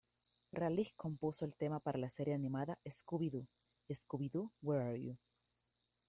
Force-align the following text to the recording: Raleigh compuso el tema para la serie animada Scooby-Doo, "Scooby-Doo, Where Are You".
Raleigh 0.51 0.93
compuso 0.95 1.45
el 1.45 1.53
tema 1.55 1.79
para 1.79 1.99
la 1.99 2.09
serie 2.09 2.33
animada 2.33 2.79
Scooby-Doo, 2.89 3.47
"Scooby-Doo, 3.93 4.51
Where 4.63 4.83
Are 4.83 4.99
You". 4.99 5.15